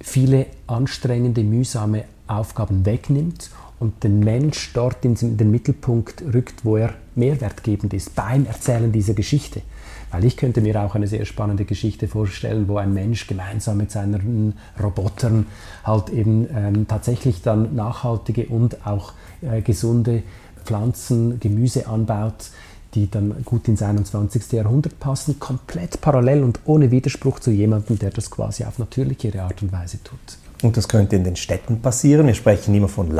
[0.01, 6.95] viele anstrengende, mühsame Aufgaben wegnimmt und den Mensch dort in den Mittelpunkt rückt, wo er
[7.17, 9.63] mehrwertgebend ist, beim Erzählen dieser Geschichte.
[10.13, 13.91] Weil ich könnte mir auch eine sehr spannende Geschichte vorstellen, wo ein Mensch gemeinsam mit
[13.91, 15.47] seinen Robotern
[15.85, 20.23] halt eben ähm, tatsächlich dann nachhaltige und auch äh, gesunde
[20.65, 22.51] Pflanzen, Gemüse anbaut,
[22.95, 24.53] die dann gut ins 21.
[24.53, 29.63] Jahrhundert passen, komplett parallel und ohne Widerspruch zu jemandem, der das quasi auf natürliche Art
[29.63, 30.19] und Weise tut.
[30.63, 32.27] Und das könnte in den Städten passieren.
[32.27, 33.11] Wir sprechen immer von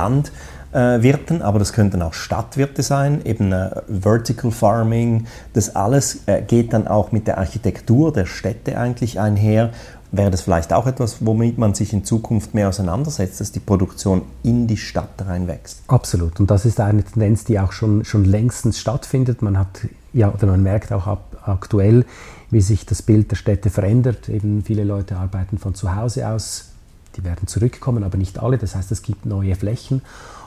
[0.73, 5.27] Landwirten, aber das könnten auch Stadtwirte sein, eben äh, Vertical Farming.
[5.53, 9.71] Das alles äh, geht dann auch mit der Architektur der Städte eigentlich einher
[10.15, 14.21] Wäre das vielleicht auch etwas, womit man sich in Zukunft mehr auseinandersetzt, dass die Produktion
[14.43, 15.83] in die Stadt reinwächst?
[15.89, 16.39] Absolut.
[16.39, 19.41] Und das ist eine Tendenz, die auch schon, schon längstens stattfindet.
[19.41, 22.05] Man hat, ja, oder man merkt auch ab, aktuell,
[22.51, 24.29] wie sich das Bild der Städte verändert.
[24.29, 26.73] Eben viele Leute arbeiten von zu Hause aus.
[27.17, 28.59] Die werden zurückkommen, aber nicht alle.
[28.59, 30.03] Das heißt, es gibt neue Flächen.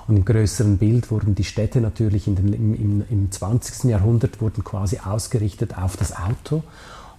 [0.08, 3.89] Und im größeren Bild wurden die Städte natürlich den, im, im, im 20.
[3.89, 6.63] Jahrhundert wurden quasi ausgerichtet auf das Auto.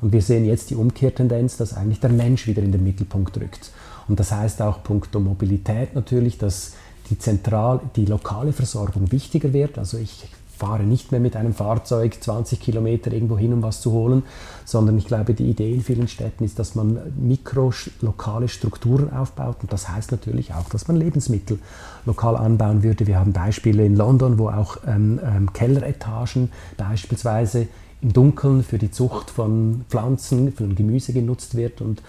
[0.01, 3.71] Und wir sehen jetzt die Umkehrtendenz, dass eigentlich der Mensch wieder in den Mittelpunkt rückt.
[4.09, 6.75] Und das heißt auch punkto Mobilität natürlich, dass
[7.11, 9.79] die zentral, die lokale Versorgung wichtiger wird.
[9.79, 13.93] Also ich fahre nicht mehr mit einem Fahrzeug 20 Kilometer irgendwo hin, um was zu
[13.93, 14.23] holen,
[14.65, 19.73] sondern ich glaube, die Idee in vielen Städten ist, dass man mikro-lokale Strukturen aufbaut und
[19.73, 21.59] das heißt natürlich auch, dass man Lebensmittel
[22.07, 23.07] lokal anbauen würde.
[23.07, 27.69] Wir haben Beispiele in London, wo auch ähm, ähm, Kelleretagen beispielsweise
[28.01, 31.81] im Dunkeln für die Zucht von Pflanzen, von Gemüse genutzt wird.
[31.81, 32.03] Und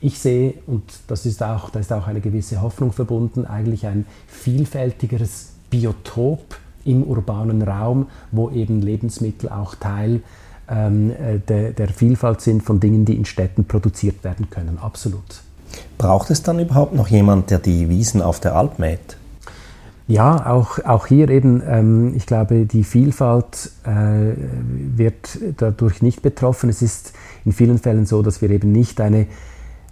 [0.00, 4.06] ich sehe, und das ist auch, da ist auch eine gewisse Hoffnung verbunden, eigentlich ein
[4.26, 10.22] vielfältigeres Biotop im urbanen Raum, wo eben Lebensmittel auch Teil
[10.68, 14.78] ähm, äh, der, der Vielfalt sind von Dingen, die in Städten produziert werden können.
[14.78, 15.42] Absolut.
[15.98, 19.16] Braucht es dann überhaupt noch jemand, der die Wiesen auf der Alp mäht?
[20.10, 24.34] Ja, auch, auch hier eben, ähm, ich glaube, die Vielfalt äh,
[24.96, 26.68] wird dadurch nicht betroffen.
[26.68, 27.12] Es ist
[27.44, 29.28] in vielen Fällen so, dass wir eben nicht eine,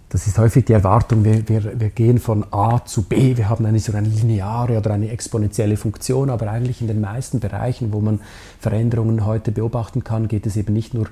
[0.09, 3.65] das ist häufig die Erwartung, wir, wir, wir gehen von A zu B, wir haben
[3.65, 8.01] eine so eine lineare oder eine exponentielle Funktion, aber eigentlich in den meisten Bereichen, wo
[8.01, 8.19] man
[8.59, 11.07] Veränderungen heute beobachten kann, geht es eben nicht nur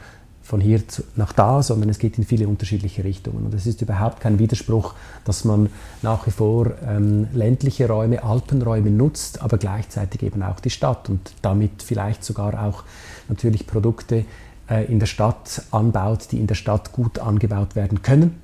[0.48, 3.46] von hier zu, nach da, sondern es geht in viele unterschiedliche Richtungen.
[3.46, 4.94] Und es ist überhaupt kein Widerspruch,
[5.26, 5.70] dass man
[6.02, 11.34] nach wie vor ähm, ländliche Räume, Alpenräume nutzt, aber gleichzeitig eben auch die Stadt und
[11.42, 12.86] damit vielleicht sogar auch
[13.28, 14.24] natürlich Produkte
[14.70, 18.40] äh, in der Stadt anbaut, die in der Stadt gut angebaut werden können.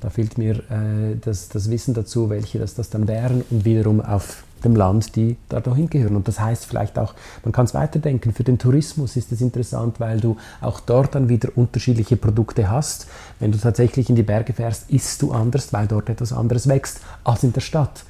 [0.00, 4.00] Da fehlt mir äh, das, das, Wissen dazu, welche das, das dann wären und wiederum
[4.00, 6.16] auf dem Land, die da hingehören.
[6.16, 10.00] Und das heißt vielleicht auch, man kann es weiterdenken, für den Tourismus ist es interessant,
[10.00, 13.06] weil du auch dort dann wieder unterschiedliche Produkte hast.
[13.40, 17.00] Wenn du tatsächlich in die Berge fährst, isst du anders, weil dort etwas anderes wächst
[17.24, 18.04] als in der Stadt.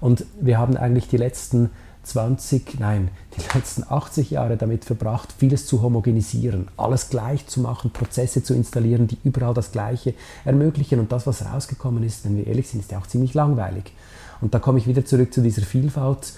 [0.00, 1.70] Und wir haben eigentlich die letzten
[2.06, 7.90] 20, nein, die letzten 80 Jahre damit verbracht, vieles zu homogenisieren, alles gleich zu machen,
[7.90, 11.00] Prozesse zu installieren, die überall das Gleiche ermöglichen.
[11.00, 13.92] Und das, was rausgekommen ist, wenn wir ehrlich sind, ist ja auch ziemlich langweilig.
[14.40, 16.34] Und da komme ich wieder zurück zu dieser Vielfalt,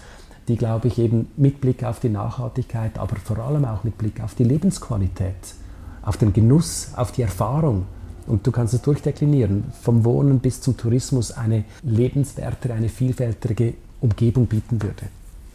[0.48, 4.22] die, glaube ich, eben mit Blick auf die Nachhaltigkeit, aber vor allem auch mit Blick
[4.22, 5.54] auf die Lebensqualität,
[6.02, 7.86] auf den Genuss, auf die Erfahrung,
[8.26, 14.46] und du kannst es durchdeklinieren, vom Wohnen bis zum Tourismus eine lebenswertere, eine vielfältige Umgebung
[14.46, 15.04] bieten würde.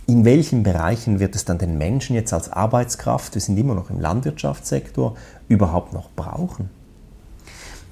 [0.08, 3.89] In welchen Bereichen wird es dann den Menschen jetzt als Arbeitskraft, wir sind immer noch
[3.89, 5.15] im Landwirtschaftssektor,
[5.47, 6.69] überhaupt noch brauchen?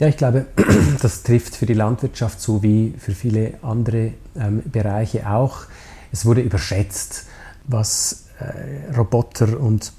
[0.02, 0.48] Ja, ich glaube,
[1.04, 5.66] das trifft für die Landwirtschaft so wie für viele andere ähm, Bereiche auch.
[6.12, 7.28] Es wurde überschätzt,
[7.68, 9.94] was äh, Roboter und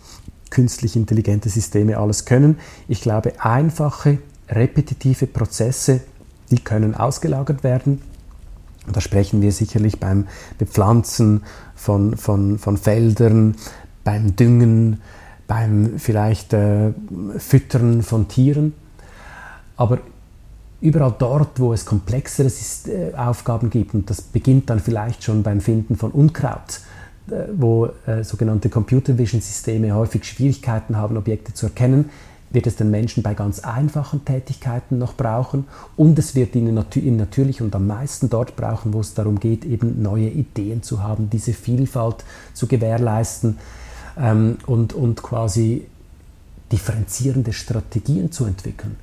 [0.50, 2.58] künstlich intelligente Systeme alles können.
[2.88, 6.00] Ich glaube, einfache, repetitive Prozesse,
[6.50, 8.02] die können ausgelagert werden.
[8.88, 10.26] Und da sprechen wir sicherlich beim
[10.58, 11.44] Bepflanzen
[11.76, 13.54] von, von, von Feldern,
[14.02, 15.00] beim Düngen,
[15.46, 16.92] beim vielleicht äh,
[17.38, 18.74] Füttern von Tieren.
[19.82, 19.98] Aber
[20.80, 22.48] überall dort, wo es komplexere
[22.86, 26.78] äh, Aufgaben gibt, und das beginnt dann vielleicht schon beim Finden von Unkraut,
[27.28, 32.10] äh, wo äh, sogenannte Computer Vision Systeme häufig Schwierigkeiten haben, Objekte zu erkennen,
[32.50, 35.64] wird es den Menschen bei ganz einfachen Tätigkeiten noch brauchen
[35.96, 36.72] und es wird ihn,
[37.16, 41.28] natürlich und am meisten dort brauchen, wo es darum geht, eben neue Ideen zu haben,
[41.28, 43.58] diese Vielfalt zu gewährleisten
[44.16, 45.86] ähm, und, und quasi
[46.70, 48.94] differenzierende Strategien zu entwickeln.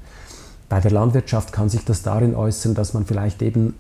[0.70, 3.74] Bei der Landwirtschaft kann sich das darin äußern, dass man vielleicht eben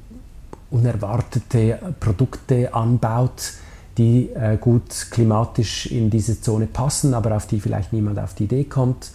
[0.72, 3.54] unerwartete Produkte anbaut,
[3.98, 8.46] die äh, gut klimatisch in diese Zone passen, aber auf die vielleicht niemand auf die
[8.46, 9.12] Idee kommt.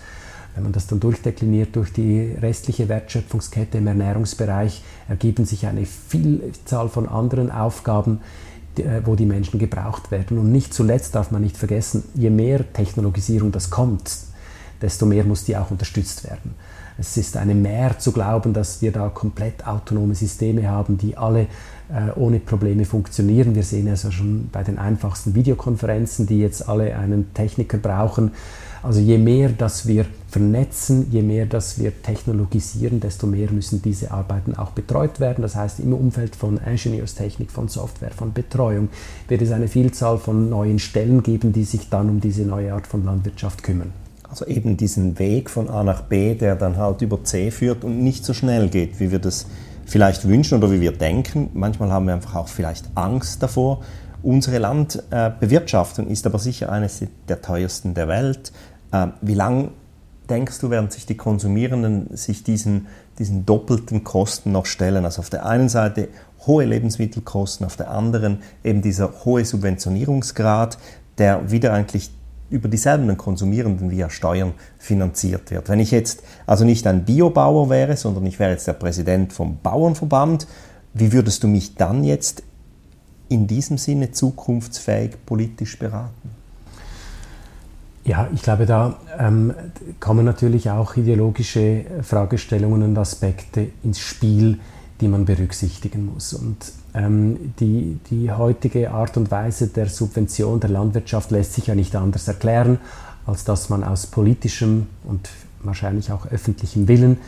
[0.54, 6.88] Wenn man das dann durchdekliniert durch die restliche Wertschöpfungskette im Ernährungsbereich, ergeben sich eine Vielzahl
[6.88, 8.20] von anderen Aufgaben,
[8.76, 10.38] äh, wo die Menschen gebraucht werden.
[10.38, 14.16] Und nicht zuletzt darf man nicht vergessen, je mehr Technologisierung das kommt,
[14.80, 16.54] desto mehr muss die auch unterstützt werden.
[16.96, 21.48] Es ist eine Mehr zu glauben, dass wir da komplett autonome Systeme haben, die alle
[21.88, 23.56] äh, ohne Probleme funktionieren.
[23.56, 28.30] Wir sehen also schon bei den einfachsten Videokonferenzen, die jetzt alle einen Techniker brauchen.
[28.84, 34.10] Also je mehr, dass wir vernetzen, je mehr, dass wir technologisieren, desto mehr müssen diese
[34.10, 35.42] Arbeiten auch betreut werden.
[35.42, 38.88] Das heißt, im Umfeld von Ingenieurstechnik, von Software, von Betreuung
[39.26, 42.86] wird es eine Vielzahl von neuen Stellen geben, die sich dann um diese neue Art
[42.86, 44.03] von Landwirtschaft kümmern.
[44.34, 48.02] Also eben diesen Weg von A nach B, der dann halt über C führt und
[48.02, 49.46] nicht so schnell geht, wie wir das
[49.86, 51.50] vielleicht wünschen oder wie wir denken.
[51.54, 53.82] Manchmal haben wir einfach auch vielleicht Angst davor.
[54.24, 58.50] Unsere Landbewirtschaftung ist aber sicher eines der teuersten der Welt.
[58.92, 59.68] Ähm, wie lange
[60.28, 62.88] denkst du, werden sich die Konsumierenden sich diesen,
[63.20, 65.04] diesen doppelten Kosten noch stellen?
[65.04, 66.08] Also auf der einen Seite
[66.44, 70.76] hohe Lebensmittelkosten, auf der anderen eben dieser hohe Subventionierungsgrad,
[71.18, 72.10] der wieder eigentlich
[72.54, 75.68] über dieselben Konsumierenden via Steuern finanziert wird.
[75.68, 79.58] Wenn ich jetzt also nicht ein Biobauer wäre, sondern ich wäre jetzt der Präsident vom
[79.60, 80.46] Bauernverband,
[80.94, 82.44] wie würdest du mich dann jetzt
[83.28, 86.30] in diesem Sinne zukunftsfähig politisch beraten?
[88.04, 89.52] Ja, ich glaube, da ähm,
[89.98, 94.60] kommen natürlich auch ideologische Fragestellungen und Aspekte ins Spiel,
[95.00, 96.32] die man berücksichtigen muss.
[96.32, 96.56] Und
[96.94, 101.96] ähm, die, die heutige Art und Weise der Subvention der Landwirtschaft lässt sich ja nicht
[101.96, 102.78] anders erklären,
[103.26, 105.28] als dass man aus politischem und
[105.62, 107.18] wahrscheinlich auch öffentlichem Willen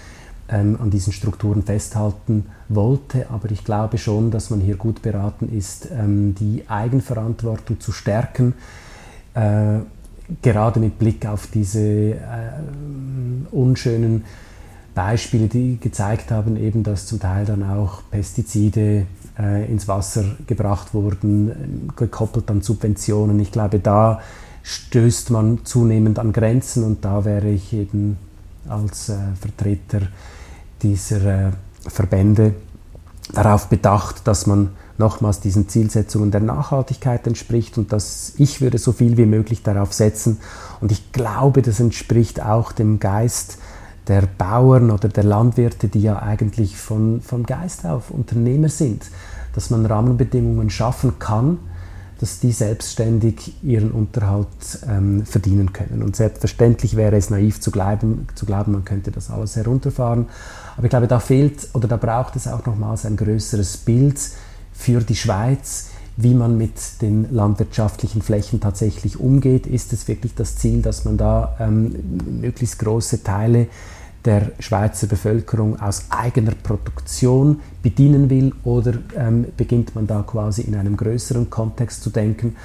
[0.48, 3.26] ähm, an diesen Strukturen festhalten wollte.
[3.30, 8.54] Aber ich glaube schon, dass man hier gut beraten ist, ähm, die Eigenverantwortung zu stärken,
[9.34, 9.78] äh,
[10.42, 12.16] gerade mit Blick auf diese äh,
[13.50, 14.24] unschönen
[14.96, 19.06] Beispiele, die gezeigt haben, eben, dass zum Teil dann auch Pestizide
[19.38, 23.38] äh, ins Wasser gebracht wurden, gekoppelt an Subventionen.
[23.38, 24.20] Ich glaube, da
[24.62, 28.16] stößt man zunehmend an Grenzen und da wäre ich eben
[28.68, 30.00] als äh, Vertreter
[30.82, 31.50] dieser äh,
[31.86, 32.54] Verbände
[33.34, 38.92] darauf bedacht, dass man nochmals diesen Zielsetzungen der Nachhaltigkeit entspricht und dass ich würde so
[38.92, 40.38] viel wie möglich darauf setzen
[40.80, 43.58] und ich glaube, das entspricht auch dem Geist
[44.08, 49.10] der Bauern oder der Landwirte, die ja eigentlich von, von Geist auf Unternehmer sind,
[49.54, 51.58] dass man Rahmenbedingungen schaffen kann,
[52.18, 54.46] dass die selbstständig ihren Unterhalt
[54.88, 56.02] ähm, verdienen können.
[56.02, 60.26] Und selbstverständlich wäre es naiv zu glauben, zu glauben, man könnte das alles herunterfahren.
[60.76, 64.18] Aber ich glaube, da fehlt oder da braucht es auch nochmals ein größeres Bild
[64.72, 69.66] für die Schweiz, wie man mit den landwirtschaftlichen Flächen tatsächlich umgeht.
[69.66, 71.94] Ist es wirklich das Ziel, dass man da ähm,
[72.40, 73.68] möglichst große Teile
[74.26, 80.74] der Schweizer Bevölkerung aus eigener Produktion bedienen will oder ähm, beginnt man da quasi in
[80.74, 82.56] einem größeren Kontext zu denken.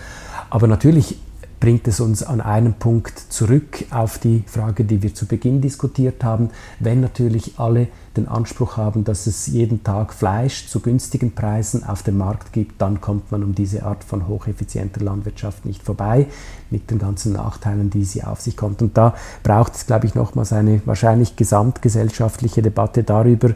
[0.50, 1.18] Aber natürlich
[1.62, 6.24] bringt es uns an einem Punkt zurück auf die Frage, die wir zu Beginn diskutiert
[6.24, 6.50] haben.
[6.80, 12.02] Wenn natürlich alle den Anspruch haben, dass es jeden Tag Fleisch zu günstigen Preisen auf
[12.02, 16.26] dem Markt gibt, dann kommt man um diese Art von hocheffizienter Landwirtschaft nicht vorbei,
[16.72, 18.82] mit den ganzen Nachteilen, die sie auf sich kommt.
[18.82, 23.52] Und da braucht es, glaube ich, nochmals eine wahrscheinlich gesamtgesellschaftliche Debatte darüber,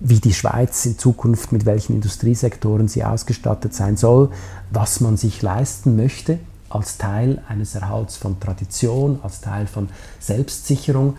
[0.00, 4.30] wie die Schweiz in Zukunft mit welchen Industriesektoren sie ausgestattet sein soll,
[4.70, 9.88] was man sich leisten möchte als Teil eines Erhalts von Tradition, als Teil von
[10.20, 11.16] Selbstsicherung.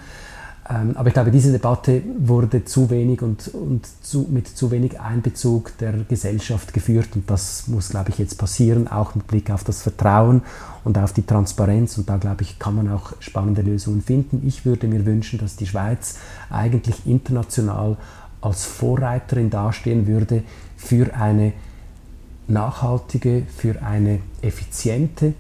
[0.69, 4.99] Ähm, aber ich glaube, diese Debatte wurde zu wenig und, und zu, mit zu wenig
[4.99, 7.09] Einbezug der Gesellschaft geführt.
[7.15, 10.43] Und das muss, glaube ich, jetzt passieren, auch mit Blick auf das Vertrauen
[10.83, 11.97] und auf die Transparenz.
[11.97, 14.43] Und da, glaube ich, kann man auch spannende Lösungen finden.
[14.45, 16.19] Ich würde mir wünschen, dass die Schweiz
[16.51, 17.97] eigentlich international
[18.41, 20.43] als Vorreiterin dastehen würde
[20.77, 21.53] für eine
[22.49, 25.33] nachhaltige, für eine effiziente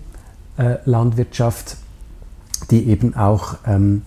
[0.57, 1.77] äh, Landwirtschaft,
[2.71, 4.03] die eben auch ähm,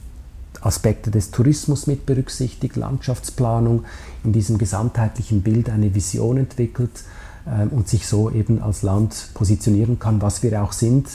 [0.60, 3.84] Aspekte des Tourismus mit berücksichtigt, Landschaftsplanung,
[4.24, 7.04] in diesem gesamtheitlichen Bild eine Vision entwickelt
[7.46, 11.08] äh, und sich so eben als Land positionieren kann, was wir auch sind,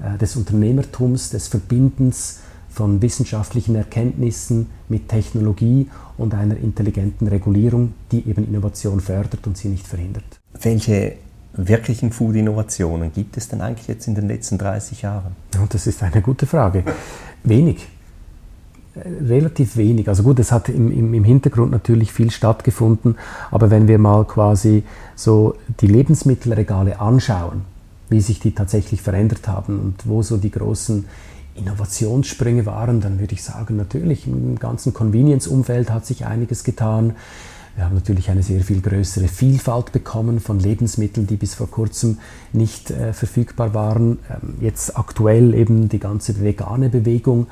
[0.00, 8.26] äh, des Unternehmertums, des Verbindens von wissenschaftlichen Erkenntnissen mit Technologie und einer intelligenten Regulierung, die
[8.28, 10.24] eben Innovation fördert und sie nicht verhindert.
[10.60, 11.16] Welche
[11.54, 15.36] wirklichen Food-Innovationen gibt es denn eigentlich jetzt in den letzten 30 Jahren?
[15.54, 16.84] Ja, das ist eine gute Frage.
[17.44, 17.88] Wenig
[18.96, 20.08] relativ wenig.
[20.08, 23.16] Also gut, es hat im, im, im, Hintergrund natürlich viel stattgefunden,
[23.50, 24.84] aber wenn wir mal quasi
[25.16, 27.62] so die Lebensmittelregale anschauen,
[28.10, 31.06] wie sich die tatsächlich verändert haben und wo so die großen
[31.54, 37.14] Innovationssprünge waren, dann würde ich sagen, natürlich im ganzen Convenience-Umfeld hat sich einiges getan.
[37.74, 42.18] Wir haben natürlich eine sehr viel größere Vielfalt bekommen von Lebensmitteln, die bis vor kurzem
[42.52, 44.18] nicht äh, verfügbar waren.
[44.30, 47.46] Ähm, jetzt aktuell eben die ganze vegane Bewegung.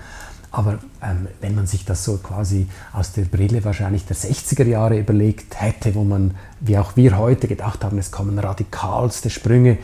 [0.51, 4.99] Aber ähm, wenn man sich das so quasi aus der Brille wahrscheinlich der 60er Jahre
[4.99, 9.79] überlegt hätte, wo man, wie auch wir heute gedacht haben, es kommen radikalste Sprünge,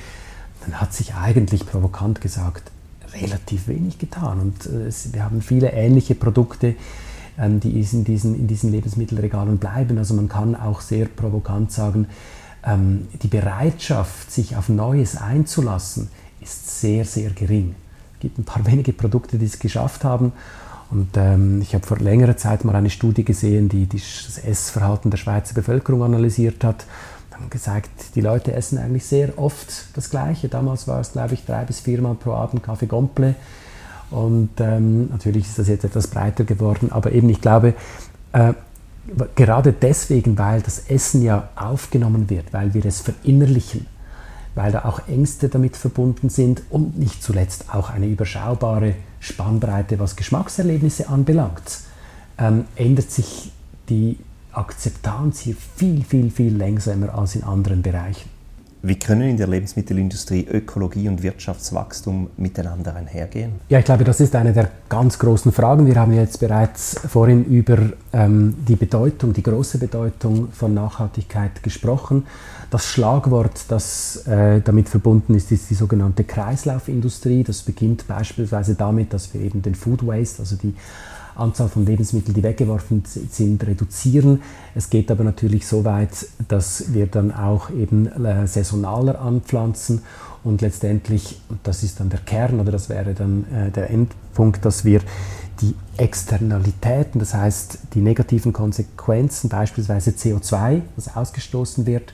[0.65, 2.71] dann hat sich eigentlich provokant gesagt
[3.15, 4.41] relativ wenig getan.
[4.41, 6.75] Und äh, wir haben viele ähnliche Produkte,
[7.39, 9.99] die in diesen, in diesen Lebensmittelregalen bleiben.
[9.99, 12.07] Also man kann auch sehr provokant sagen,
[12.65, 16.09] ähm, die Bereitschaft, sich auf Neues einzulassen,
[16.41, 17.75] ist sehr, sehr gering.
[18.15, 20.33] Es gibt ein paar wenige Produkte, die es geschafft haben.
[20.91, 25.11] Und ähm, ich habe vor längerer Zeit mal eine Studie gesehen, die, die das Essverhalten
[25.11, 26.87] der Schweizer Bevölkerung analysiert hat.
[27.33, 30.49] Haben gesagt, die Leute essen eigentlich sehr oft das Gleiche.
[30.49, 33.35] Damals war es, glaube ich, drei bis viermal pro Abend Kaffee Gomple.
[34.11, 36.93] Und ähm, natürlich ist das jetzt etwas breiter geworden.
[36.93, 37.75] Aber eben, ich glaube,
[38.33, 38.53] äh,
[39.35, 43.87] gerade deswegen, weil das Essen ja aufgenommen wird, weil wir es verinnerlichen,
[44.55, 50.17] weil da auch Ängste damit verbunden sind und nicht zuletzt auch eine überschaubare Spannbreite, was
[50.17, 51.81] Geschmackserlebnisse anbelangt,
[52.39, 53.53] ähm, ändert sich
[53.89, 54.19] die
[54.53, 58.36] Akzeptanz hier viel, viel, viel langsamer als in anderen Bereichen.
[58.87, 63.55] Wie können in der Lebensmittelindustrie Ökologie und Wirtschaftswachstum miteinander einhergehen?
[63.69, 65.89] Ja, ich glaube, das ist eine der ganz großen Fragen.
[65.89, 67.79] Wir haben jetzt bereits vorhin über
[68.13, 72.27] ähm, die Bedeutung, die große Bedeutung von Nachhaltigkeit gesprochen.
[72.71, 77.43] Das Schlagwort, das äh, damit verbunden ist, ist die sogenannte Kreislaufindustrie.
[77.43, 80.75] Das beginnt beispielsweise damit, dass wir eben den Food Waste, also die
[81.37, 84.43] Anzahl von Lebensmitteln, die weggeworfen sind, reduzieren.
[84.75, 90.03] Es geht aber natürlich so weit, dass wir dann auch eben äh, saisonaler anpflanzen
[90.45, 94.85] und letztendlich, das ist dann der Kern oder das wäre dann äh, der Endpunkt, dass
[94.85, 95.01] wir
[95.61, 102.13] die Externalitäten, das heißt die negativen Konsequenzen, beispielsweise CO2, das ausgestoßen wird,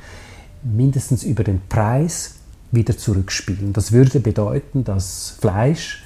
[0.62, 2.36] mindestens über den Preis
[2.70, 3.72] wieder zurückspielen.
[3.72, 6.01] Das würde bedeuten, dass Fleisch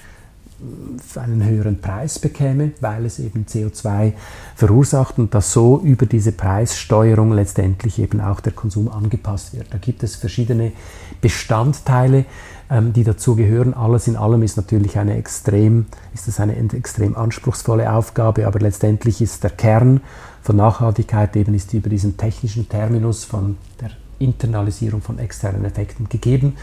[1.16, 4.12] einen höheren Preis bekäme, weil es eben CO2
[4.54, 9.66] verursacht und dass so über diese Preissteuerung letztendlich eben auch der Konsum angepasst wird.
[9.70, 10.72] Da gibt es verschiedene
[11.20, 12.24] Bestandteile,
[12.70, 13.74] ähm, die dazu gehören.
[13.74, 19.20] Alles in allem ist natürlich eine extrem, ist das eine extrem anspruchsvolle Aufgabe, aber letztendlich
[19.20, 20.00] ist der Kern
[20.42, 26.54] von Nachhaltigkeit eben ist über diesen technischen Terminus von der Internalisierung von externen Effekten gegeben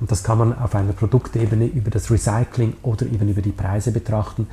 [0.00, 3.92] und das kann man auf einer Produktebene über das Recycling oder eben über die Preise
[3.92, 4.46] betrachten.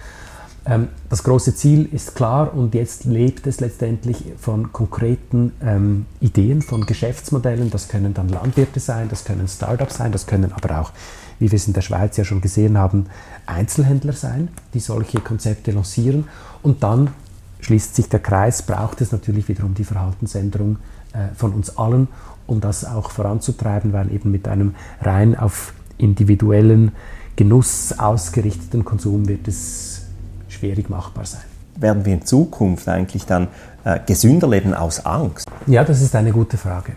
[0.65, 6.61] Ähm, das große Ziel ist klar und jetzt lebt es letztendlich von konkreten ähm, Ideen,
[6.61, 7.69] von Geschäftsmodellen.
[7.69, 10.91] Das können dann Landwirte sein, das können Startups sein, das können aber auch,
[11.39, 13.05] wie wir es in der Schweiz ja schon gesehen haben,
[13.45, 16.27] Einzelhändler sein, die solche Konzepte lancieren.
[16.63, 17.11] Und dann
[17.59, 20.77] schließt sich der Kreis, braucht es natürlich wiederum die Verhaltensänderung
[21.13, 22.07] äh, von uns allen
[22.47, 26.91] um das auch voranzutreiben, weil eben mit einem rein auf individuellen
[27.35, 30.03] Genuss ausgerichteten Konsum wird es
[30.47, 31.41] schwierig machbar sein.
[31.77, 33.49] Werden wir in Zukunft eigentlich dann
[33.83, 35.45] äh, gesünder leben aus Angst?
[35.67, 36.93] Ja, das ist eine gute Frage.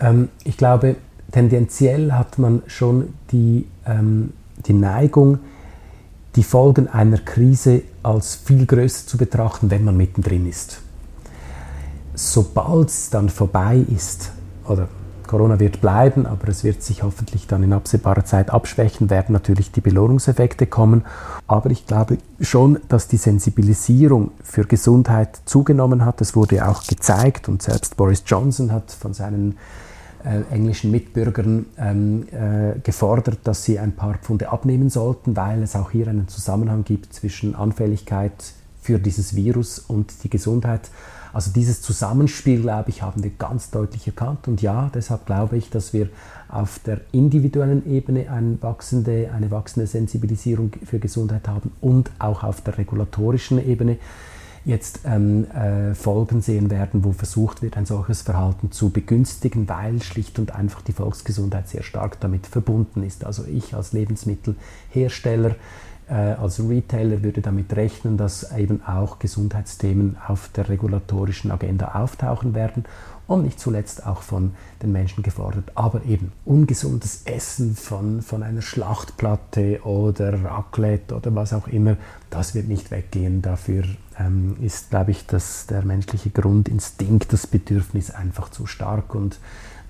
[0.00, 0.96] Ähm, ich glaube,
[1.30, 4.32] tendenziell hat man schon die, ähm,
[4.66, 5.38] die Neigung,
[6.36, 10.80] die Folgen einer Krise als viel größer zu betrachten, wenn man mittendrin ist.
[12.14, 14.32] Sobald es dann vorbei ist,
[14.72, 14.88] oder
[15.26, 19.72] Corona wird bleiben, aber es wird sich hoffentlich dann in absehbarer Zeit abschwächen, werden natürlich
[19.72, 21.04] die Belohnungseffekte kommen.
[21.46, 26.20] Aber ich glaube schon, dass die Sensibilisierung für Gesundheit zugenommen hat.
[26.20, 29.56] Es wurde auch gezeigt und selbst Boris Johnson hat von seinen
[30.24, 35.74] äh, englischen Mitbürgern ähm, äh, gefordert, dass sie ein paar Pfunde abnehmen sollten, weil es
[35.74, 38.32] auch hier einen Zusammenhang gibt zwischen Anfälligkeit
[38.82, 40.90] für dieses Virus und die Gesundheit.
[41.32, 44.48] Also dieses Zusammenspiel, glaube ich, haben wir ganz deutlich erkannt.
[44.48, 46.08] Und ja, deshalb glaube ich, dass wir
[46.48, 52.60] auf der individuellen Ebene eine wachsende, eine wachsende Sensibilisierung für Gesundheit haben und auch auf
[52.60, 53.96] der regulatorischen Ebene
[54.64, 60.00] jetzt ähm, äh, Folgen sehen werden, wo versucht wird, ein solches Verhalten zu begünstigen, weil
[60.02, 63.24] schlicht und einfach die Volksgesundheit sehr stark damit verbunden ist.
[63.24, 65.56] Also ich als Lebensmittelhersteller
[66.08, 72.84] als Retailer würde damit rechnen, dass eben auch Gesundheitsthemen auf der regulatorischen Agenda auftauchen werden
[73.26, 75.72] und nicht zuletzt auch von den Menschen gefordert.
[75.74, 81.96] Aber eben ungesundes Essen von, von einer Schlachtplatte oder Raclette oder was auch immer,
[82.30, 83.40] das wird nicht weggehen.
[83.40, 83.84] Dafür
[84.18, 89.38] ähm, ist, glaube ich, dass der menschliche Grundinstinkt, das Bedürfnis einfach zu stark und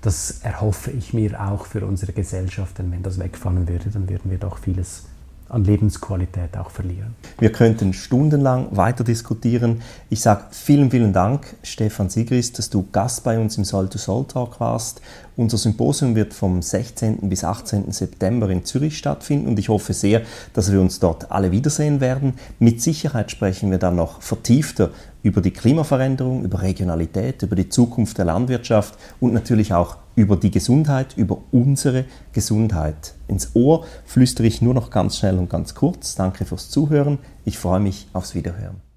[0.01, 4.29] das erhoffe ich mir auch für unsere Gesellschaft, denn wenn das wegfallen würde, dann würden
[4.31, 5.05] wir doch vieles
[5.53, 7.15] an Lebensqualität auch verlieren.
[7.39, 9.81] Wir könnten stundenlang weiter diskutieren.
[10.09, 15.01] Ich sage vielen, vielen Dank, Stefan Sigrist, dass du Gast bei uns im Soul-to-Soul-Talk warst.
[15.35, 17.29] Unser Symposium wird vom 16.
[17.29, 17.91] bis 18.
[17.91, 20.23] September in Zürich stattfinden und ich hoffe sehr,
[20.53, 22.33] dass wir uns dort alle wiedersehen werden.
[22.59, 24.89] Mit Sicherheit sprechen wir dann noch vertiefter
[25.21, 30.51] über die Klimaveränderung, über Regionalität, über die Zukunft der Landwirtschaft und natürlich auch über die
[30.51, 33.15] Gesundheit, über unsere Gesundheit.
[33.27, 36.15] Ins Ohr flüstere ich nur noch ganz schnell und ganz kurz.
[36.15, 37.19] Danke fürs Zuhören.
[37.45, 38.92] Ich freue mich aufs Wiederhören.